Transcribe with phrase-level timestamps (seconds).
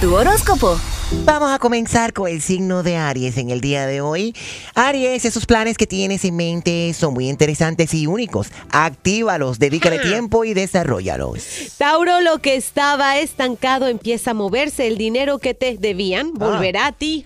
[0.00, 0.78] Tu horóscopo.
[1.24, 4.34] Vamos a comenzar con el signo de Aries en el día de hoy.
[4.74, 8.48] Aries, esos planes que tienes en mente son muy interesantes y únicos.
[8.70, 11.46] Actívalos, dedícale tiempo y desarrollalos.
[11.78, 14.86] Tauro, lo que estaba estancado empieza a moverse.
[14.86, 17.24] El dinero que te debían volverá a ti.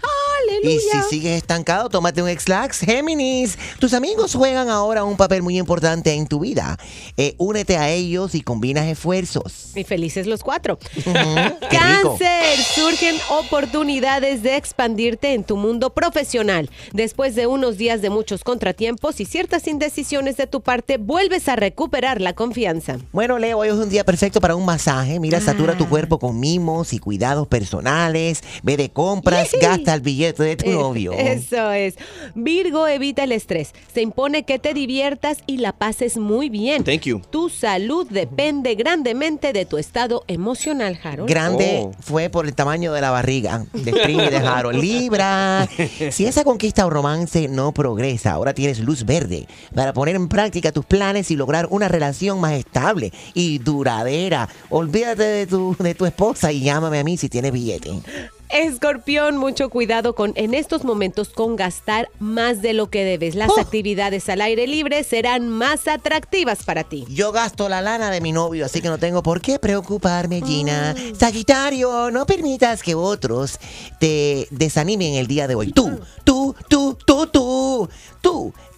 [0.51, 0.77] Aleluya.
[0.77, 2.81] Y si sigues estancado, tómate un X-Lax.
[2.81, 6.79] Géminis, tus amigos juegan ahora un papel muy importante en tu vida.
[7.17, 9.77] Eh, únete a ellos y combinas esfuerzos.
[9.77, 10.79] Y felices los cuatro.
[11.71, 16.71] Cáncer, surgen oportunidades de expandirte en tu mundo profesional.
[16.93, 21.57] Después de unos días de muchos contratiempos y ciertas indecisiones de tu parte, vuelves a
[21.57, 22.99] recuperar la confianza.
[23.13, 25.19] Bueno, Leo, hoy es un día perfecto para un masaje.
[25.21, 25.89] Mira, satura tu Ah.
[25.89, 28.43] cuerpo con mimos y cuidados personales.
[28.63, 31.13] Ve de compras, gasta el billete de tu novio.
[31.13, 31.95] Eso es.
[32.35, 33.73] Virgo, evita el estrés.
[33.93, 36.85] Se impone que te diviertas y la pases muy bien.
[36.85, 37.21] Thank you.
[37.31, 41.29] Tu salud depende grandemente de tu estado emocional, Harold.
[41.29, 41.93] Grande Oh.
[42.01, 44.81] fue por el tamaño de la barriga de Spring y de Harold.
[44.81, 45.69] Libra.
[46.11, 50.73] Si esa conquista o romance no progresa, ahora tienes luz verde para poner en práctica
[50.73, 54.49] tus planes y lograr una relación más estable y duradera.
[54.71, 57.91] Olvídate de tu, de tu esposa y llámame a mí si tienes billete.
[58.53, 63.35] Escorpión, mucho cuidado con en estos momentos con gastar más de lo que debes.
[63.35, 63.61] Las Oh.
[63.61, 67.05] actividades al aire libre serán más atractivas para ti.
[67.09, 70.95] Yo gasto la lana de mi novio, así que no tengo por qué preocuparme, Gina.
[71.19, 73.59] Sagitario, no permitas que otros
[73.99, 75.73] te desanimen el día de hoy.
[75.73, 76.30] Tú, tú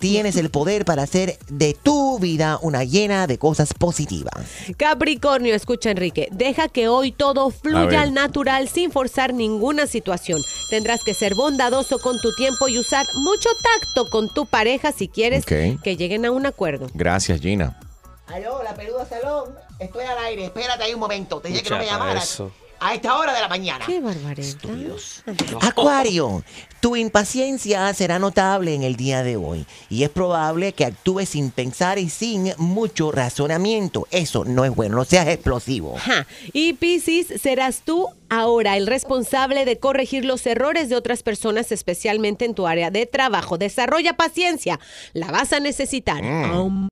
[0.03, 4.35] tienes el poder para hacer de tu vida una llena de cosas positivas.
[4.77, 10.41] Capricornio, escucha Enrique, deja que hoy todo fluya al natural sin forzar ninguna situación.
[10.71, 15.07] Tendrás que ser bondadoso con tu tiempo y usar mucho tacto con tu pareja si
[15.07, 16.89] quieres que lleguen a un acuerdo.
[16.95, 17.79] Gracias, Gina.
[18.27, 19.55] Aló, la peluda salón.
[19.79, 20.47] Estoy al aire.
[20.47, 21.41] Espérate ahí un momento.
[21.41, 22.25] Te dije que no me llamaras.
[22.25, 22.51] eso.
[22.85, 23.87] A esta hora de la mañana.
[23.87, 24.49] Qué barbaridad.
[24.49, 25.23] Estúpidos.
[25.61, 26.43] Acuario,
[26.81, 31.53] tu impaciencia será notable en el día de hoy y es probable que actúes sin
[31.53, 34.09] pensar y sin mucho razonamiento.
[34.11, 35.97] Eso no es bueno, no seas explosivo.
[35.97, 36.27] Ajá.
[36.53, 42.45] Y Piscis, serás tú ahora el responsable de corregir los errores de otras personas, especialmente
[42.47, 43.59] en tu área de trabajo.
[43.59, 44.81] Desarrolla paciencia,
[45.13, 46.25] la vas a necesitar.
[46.25, 46.89] Am.